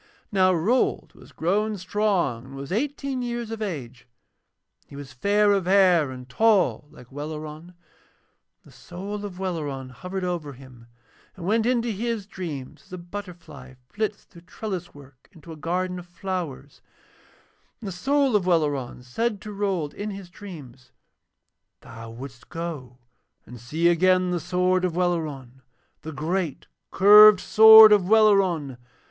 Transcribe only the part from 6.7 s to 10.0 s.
like Welleran, and the soul of Welleran